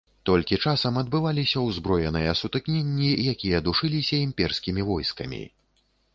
[0.27, 5.43] Толькі часам адбываліся ўзброеныя сутыкненні, якія душыліся імперскімі войскамі.